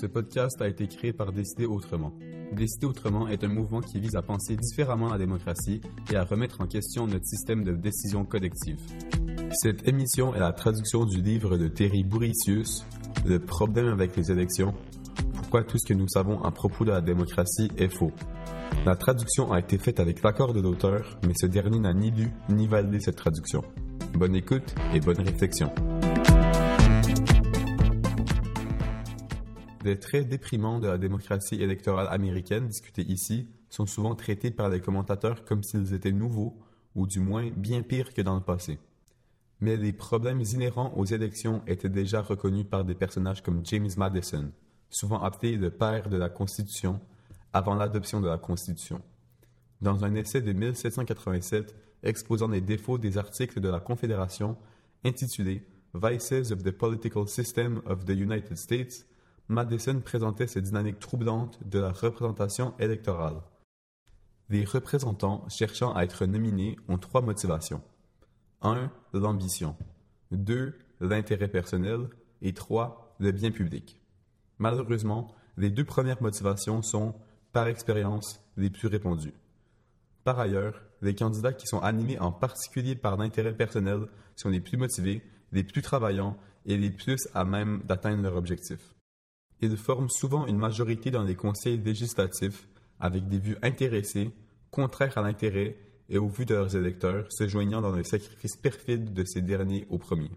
[0.00, 2.12] Ce podcast a été créé par Décider Autrement.
[2.52, 5.80] Décider Autrement est un mouvement qui vise à penser différemment la démocratie
[6.12, 8.78] et à remettre en question notre système de décision collective.
[9.50, 12.86] Cette émission est la traduction du livre de Terry Bouricius,
[13.26, 14.72] Le problème avec les élections,
[15.34, 18.12] pourquoi tout ce que nous savons à propos de la démocratie est faux?
[18.86, 22.30] La traduction a été faite avec l'accord de l'auteur, mais ce dernier n'a ni lu
[22.50, 23.64] ni validé cette traduction.
[24.14, 25.72] Bonne écoute et bonne réflexion.
[29.88, 34.82] Les traits déprimants de la démocratie électorale américaine discutés ici sont souvent traités par les
[34.82, 36.58] commentateurs comme s'ils étaient nouveaux,
[36.94, 38.78] ou du moins bien pires que dans le passé.
[39.62, 44.52] Mais les problèmes inhérents aux élections étaient déjà reconnus par des personnages comme James Madison,
[44.90, 47.00] souvent appelé le père de la Constitution,
[47.54, 49.00] avant l'adoption de la Constitution.
[49.80, 54.58] Dans un essai de 1787 exposant les défauts des articles de la Confédération
[55.02, 59.06] intitulé Vices of the Political System of the United States,
[59.50, 63.40] Madison présentait ces dynamiques troublantes de la représentation électorale.
[64.50, 67.82] Les représentants cherchant à être nominés ont trois motivations.
[68.60, 68.90] 1.
[69.14, 69.74] L'ambition.
[70.32, 70.74] 2.
[71.00, 72.08] L'intérêt personnel.
[72.42, 73.16] Et 3.
[73.20, 73.98] Le bien public.
[74.58, 77.14] Malheureusement, les deux premières motivations sont,
[77.52, 79.34] par expérience, les plus répandues.
[80.24, 84.76] Par ailleurs, les candidats qui sont animés en particulier par l'intérêt personnel sont les plus
[84.76, 88.94] motivés, les plus travaillants et les plus à même d'atteindre leur objectif.
[89.60, 92.68] Ils forment souvent une majorité dans les conseils législatifs
[93.00, 94.30] avec des vues intéressées,
[94.70, 95.76] contraires à l'intérêt
[96.08, 99.86] et au vu de leurs électeurs, se joignant dans le sacrifice perfide de ces derniers
[99.90, 100.30] au premier.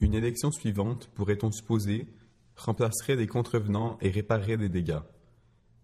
[0.00, 2.06] Une élection suivante, pourrait-on supposer,
[2.56, 5.00] remplacerait les contrevenants et réparerait les dégâts.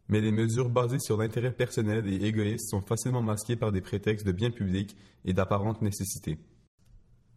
[0.08, 4.26] Mais les mesures basées sur l'intérêt personnel et égoïste sont facilement masquées par des prétextes
[4.26, 6.38] de bien public et d'apparente nécessité.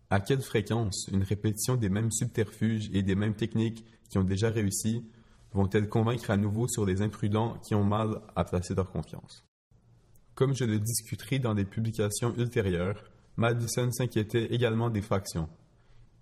[0.09, 4.49] À quelle fréquence une répétition des mêmes subterfuges et des mêmes techniques qui ont déjà
[4.49, 5.05] réussi
[5.53, 9.43] vont-elles convaincre à nouveau sur les imprudents qui ont mal à placer leur confiance?
[10.35, 13.03] Comme je le discuterai dans des publications ultérieures,
[13.37, 15.49] Madison s'inquiétait également des factions.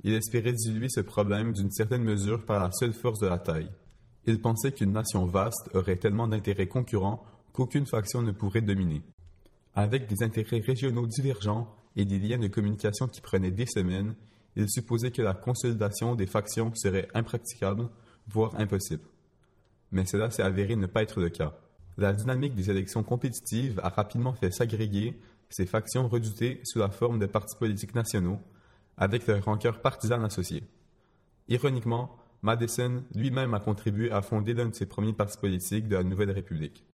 [0.04, 3.70] Il espérait diluer ce problème d'une certaine mesure par la seule force de la taille.
[4.26, 7.24] Il pensait qu'une nation vaste aurait tellement d'intérêts concurrents
[7.54, 9.02] qu'aucune faction ne pourrait dominer.
[9.76, 14.16] Avec des intérêts régionaux divergents et des liens de communication qui prenaient des semaines,
[14.56, 17.90] il supposait que la consolidation des factions serait impraticable,
[18.28, 19.04] voire impossible
[19.92, 21.54] mais cela s'est avéré ne pas être le cas.
[21.98, 25.20] La dynamique des élections compétitives a rapidement fait s'agréger
[25.50, 28.40] ces factions redoutées sous la forme de partis politiques nationaux,
[28.98, 30.64] avec leurs rancœurs partisanes associées.
[31.48, 36.04] Ironiquement, Madison lui-même a contribué à fonder l'un de ses premiers partis politiques de la
[36.04, 36.86] Nouvelle République.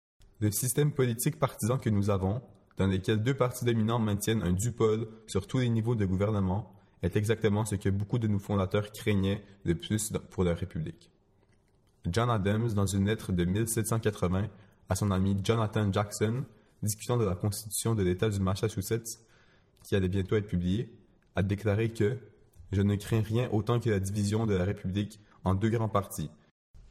[0.41, 2.41] Le système politique partisan que nous avons,
[2.77, 6.73] dans lequel deux partis dominants maintiennent un dupole sur tous les niveaux de gouvernement,
[7.03, 11.11] est exactement ce que beaucoup de nos fondateurs craignaient le plus pour leur République.
[12.07, 14.49] John Adams, dans une lettre de 1780
[14.89, 16.45] à son ami Jonathan Jackson,
[16.83, 19.19] discutant de la Constitution de l'État du Massachusetts,
[19.83, 20.93] qui allait bientôt être publiée,
[21.35, 22.19] a déclaré que
[22.73, 26.31] Je ne crains rien autant que la division de la République en deux grands partis,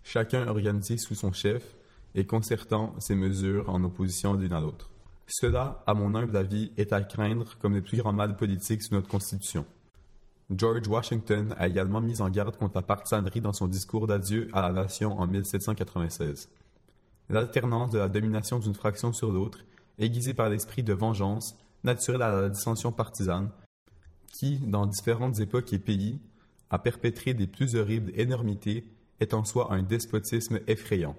[0.04, 1.76] chacun organisé sous son chef
[2.16, 4.90] et concertant ses mesures en opposition l'une à l'autre.
[5.28, 8.94] Cela, à mon humble avis, est à craindre comme le plus grand mal politique sous
[8.94, 9.66] notre Constitution.
[10.52, 14.62] George Washington a également mis en garde contre la partisanerie dans son discours d'adieu à
[14.62, 16.50] la nation en 1796.
[17.30, 19.60] L'alternance de la domination d'une fraction sur l'autre,
[19.98, 23.50] aiguisée par l'esprit de vengeance, naturel à la dissension partisane,
[24.32, 26.20] qui, dans différentes époques et pays,
[26.70, 28.86] a perpétré des plus horribles énormités,
[29.20, 31.16] est en soi un despotisme effrayant.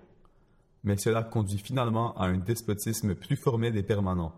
[0.83, 4.35] Mais cela conduit finalement à un despotisme plus formel et permanent.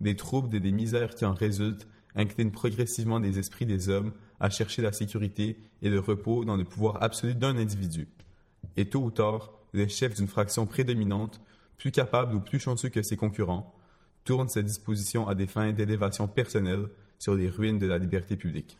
[0.00, 4.50] Des troubles et des misères qui en résultent incline progressivement les esprits des hommes à
[4.50, 8.08] chercher la sécurité et le repos dans le pouvoir absolu d'un individu.
[8.76, 11.40] Et tôt ou tard, le chef d'une fraction prédominante,
[11.76, 13.74] plus capable ou plus chanceux que ses concurrents,
[14.24, 18.78] tourne sa disposition à des fins d'élévation personnelle sur les ruines de la liberté publique.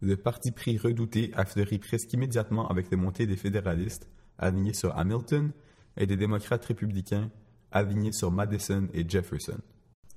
[0.00, 4.96] Le parti pris redouté a fleuri presque immédiatement avec les montées des fédéralistes, alignés sur
[4.96, 5.52] Hamilton,
[5.96, 7.30] et des démocrates républicains,
[7.72, 9.58] alignés sur Madison et Jefferson.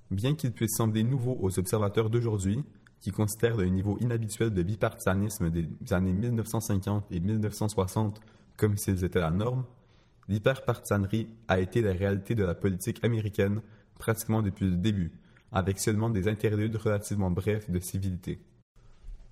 [0.09, 2.63] Bien qu'il puisse sembler nouveau aux observateurs d'aujourd'hui,
[2.99, 8.19] qui considèrent le niveau inhabituel de bipartisanisme des années 1950 et 1960
[8.57, 9.65] comme s'ils étaient la norme,
[10.27, 13.61] l'hyperpartisanerie a été la réalité de la politique américaine
[13.99, 15.11] pratiquement depuis le début,
[15.51, 18.39] avec seulement des interludes relativement brefs de civilité.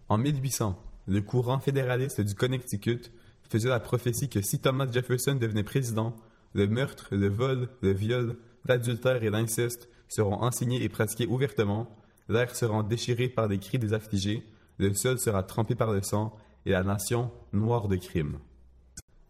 [0.10, 3.12] En 1800, le courant fédéraliste du Connecticut
[3.50, 6.16] faisait la prophétie que si Thomas Jefferson devenait président,
[6.54, 11.88] le meurtre, le vol, le viol, l'adultère et l'inceste seront enseignés et pratiqués ouvertement,
[12.30, 14.44] l'air sera déchiré par les cris des affligés,
[14.78, 16.36] le sol sera trempé par le sang,
[16.66, 18.40] et la nation noire de crime.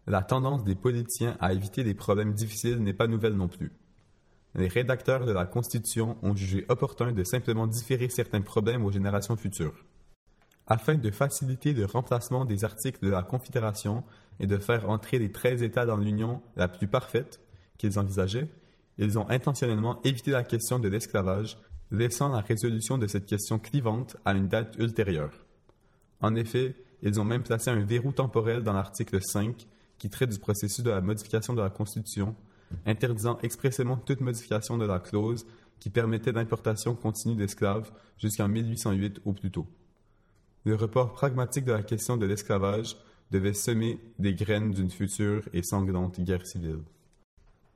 [0.06, 3.72] La tendance des politiciens à éviter des problèmes difficiles n'est pas nouvelle non plus.
[4.54, 9.36] Les rédacteurs de la Constitution ont jugé opportun de simplement différer certains problèmes aux générations
[9.36, 9.84] futures.
[10.66, 14.02] Afin de faciliter le remplacement des articles de la Confédération
[14.40, 17.40] et de faire entrer les 13 États dans l'Union la plus parfaite
[17.76, 18.48] qu'ils envisageaient,
[18.98, 21.58] ils ont intentionnellement évité la question de l'esclavage,
[21.90, 25.32] laissant la résolution de cette question clivante à une date ultérieure.
[26.20, 29.66] En effet, ils ont même placé un verrou temporel dans l'article 5
[29.98, 32.34] qui traite du processus de la modification de la Constitution,
[32.84, 35.46] interdisant expressément toute modification de la clause
[35.78, 39.66] qui permettait l'importation continue d'esclaves jusqu'en 1808 ou plus tôt.
[40.64, 42.96] Le report pragmatique de la question de l'esclavage
[43.30, 46.80] devait semer des graines d'une future et sanglante guerre civile.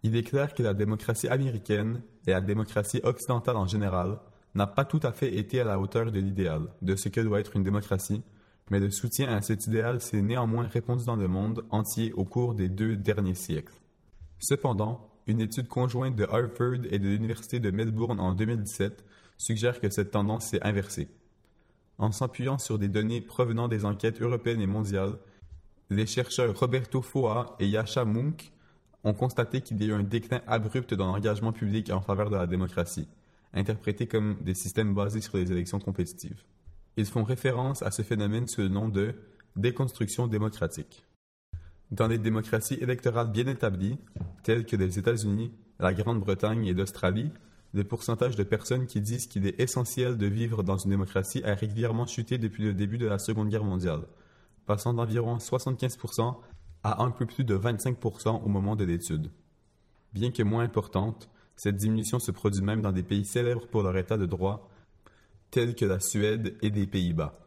[0.03, 4.19] Il clair que la démocratie américaine et la démocratie occidentale en général
[4.55, 7.41] n'a pas tout à fait été à la hauteur de l'idéal de ce que doit
[7.41, 8.23] être une démocratie,
[8.71, 12.55] mais le soutien à cet idéal s'est néanmoins répandu dans le monde entier au cours
[12.55, 13.75] des deux derniers siècles.
[14.39, 19.05] Cependant, une étude conjointe de Harvard et de l'Université de Melbourne en 2017
[19.37, 21.09] suggère que cette tendance s'est inversée.
[21.99, 25.19] En s'appuyant sur des données provenant des enquêtes européennes et mondiales,
[25.91, 28.53] les chercheurs Roberto Foa et Yasha Munk
[29.05, 32.37] ont constaté qu'il y a eu un déclin abrupt dans l'engagement public en faveur de
[32.37, 33.09] la démocratie,
[33.55, 36.43] interprété comme des systèmes basés sur les élections compétitives.
[36.97, 39.15] Ils font référence à ce phénomène sous le nom de
[39.57, 41.05] déconstruction démocratique.
[41.91, 43.99] Dans les démocraties électorales bien établies,
[44.45, 47.33] telles que les États-Unis, la Grande-Bretagne et l'Australie,
[47.73, 51.55] le pourcentage de personnes qui disent qu'il est essentiel de vivre dans une démocratie a
[51.55, 54.03] régulièrement chuté depuis le début de la Seconde Guerre mondiale,
[54.67, 56.37] passant d'environ 75%
[56.83, 59.31] à un peu plus de 25% au moment de l'étude.
[60.13, 63.97] Bien que moins importante, cette diminution se produit même dans des pays célèbres pour leur
[63.97, 64.71] état de droit,
[65.51, 67.39] tels que la Suède et les Pays-Bas.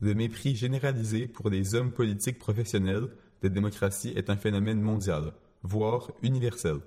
[0.00, 3.08] Le mépris généralisé pour les hommes politiques professionnels
[3.42, 5.32] de démocratie est un phénomène mondial,
[5.62, 6.78] voire universel.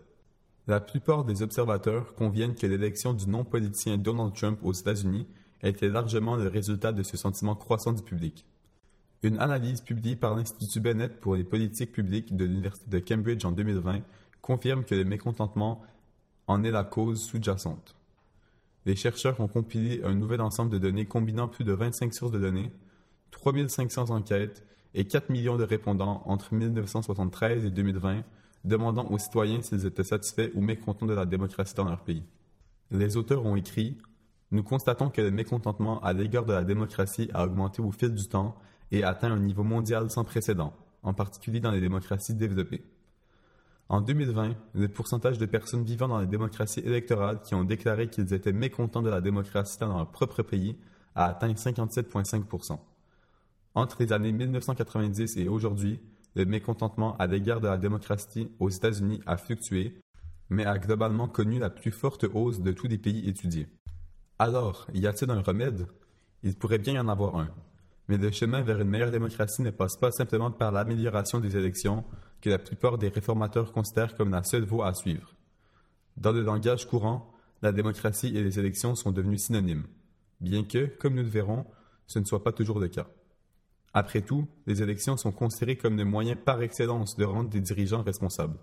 [0.67, 5.27] La plupart des observateurs conviennent que l'élection du non-politicien Donald Trump aux États-Unis
[5.61, 8.45] était largement le résultat de ce sentiment croissant du public.
[9.23, 13.53] Une analyse publiée par l'Institut Bennett pour les politiques publiques de l'Université de Cambridge en
[13.53, 14.01] 2020
[14.41, 15.81] confirme que le mécontentement
[16.47, 17.95] en est la cause sous-jacente.
[18.85, 22.39] Les chercheurs ont compilé un nouvel ensemble de données combinant plus de 25 sources de
[22.39, 22.69] données,
[23.31, 28.23] 3500 enquêtes et 4 millions de répondants entre 1973 et 2020
[28.65, 32.23] demandant aux citoyens s'ils étaient satisfaits ou mécontents de la démocratie dans leur pays.
[32.91, 33.97] Les auteurs ont écrit
[34.51, 38.27] Nous constatons que le mécontentement à l'égard de la démocratie a augmenté au fil du
[38.27, 38.57] temps
[38.93, 42.83] et atteint un niveau mondial sans précédent, en particulier dans les démocraties développées.
[43.89, 48.33] En 2020, le pourcentage de personnes vivant dans les démocraties électorales qui ont déclaré qu'ils
[48.33, 50.77] étaient mécontents de la démocratie dans leur propre pays
[51.15, 52.79] a atteint 57,5%
[53.73, 55.99] Entre les années 1990 et aujourd'hui,
[56.35, 59.99] le mécontentement à l'égard de la démocratie aux États-Unis a fluctué,
[60.49, 63.67] mais a globalement connu la plus forte hausse de tous les pays étudiés.
[64.37, 65.87] Alors, y a-t-il un remède?
[66.43, 67.49] Il pourrait bien y en avoir un.
[68.09, 72.03] Mais le chemin vers une meilleure démocratie ne passe pas simplement par l'amélioration des élections
[72.41, 75.33] que la plupart des réformateurs considèrent comme la seule voie à suivre.
[76.17, 79.87] Dans le langage courant, la démocratie et les élections sont devenus synonymes,
[80.41, 81.65] bien que, comme nous le verrons,
[82.07, 83.07] ce ne soit pas toujours le cas.
[83.93, 88.03] Après tout, les élections sont considérées comme le moyen par excellence de rendre des dirigeants
[88.03, 88.59] responsables.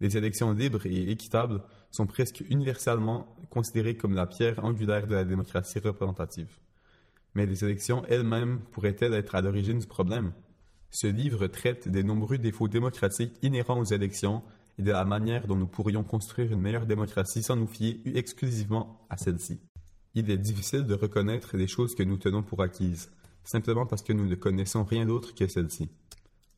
[0.00, 5.24] Les élections libres et équitables sont presque universellement considérées comme la pierre angulaire de la
[5.24, 6.56] démocratie représentative
[7.34, 10.32] mais les élections elles-mêmes pourraient-elles être à l'origine du problème?
[10.90, 14.42] Ce livre traite des nombreux défauts démocratiques inhérents aux élections
[14.78, 19.06] et de la manière dont nous pourrions construire une meilleure démocratie sans nous fier exclusivement
[19.08, 19.60] à celle-ci.
[20.14, 23.10] Il est difficile de reconnaître les choses que nous tenons pour acquises,
[23.44, 25.88] simplement parce que nous ne connaissons rien d'autre que celle-ci.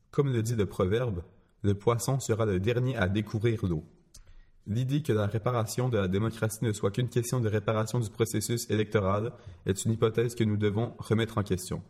[0.09, 1.23] Comme le dit le proverbe,
[1.61, 3.83] le poisson sera le dernier à découvrir l'eau.
[4.65, 8.69] L'idée que la réparation de la démocratie ne soit qu'une question de réparation du processus
[8.69, 9.33] électoral
[9.65, 11.83] est une hypothèse que nous devons remettre en question.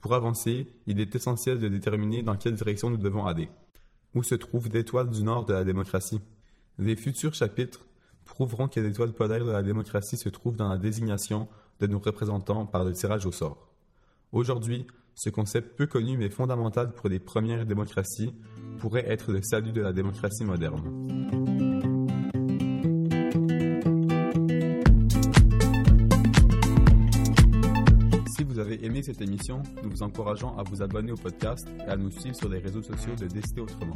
[0.00, 3.48] Pour avancer, il est essentiel de déterminer dans quelle direction nous devons aller.
[4.14, 6.20] Où se trouve l'étoile du nord de la démocratie?
[6.78, 7.84] Les futurs chapitres
[8.24, 11.48] prouveront que l'étoile polaire de la démocratie se trouve dans la désignation
[11.80, 13.68] de nos représentants par le tirage au sort.
[14.30, 18.32] Aujourd'hui, ce concept peu connu mais fondamental pour les premières démocraties
[18.78, 21.39] pourrait être le salut de la démocratie moderne.
[29.02, 32.48] Cette émission, nous vous encourageons à vous abonner au podcast et à nous suivre sur
[32.48, 33.94] les réseaux sociaux de Décider Autrement.